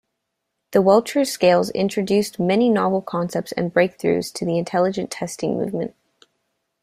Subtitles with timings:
[0.71, 5.93] The Wechsler scales introduced many novel concepts and breakthroughs to the intelligence testing movement.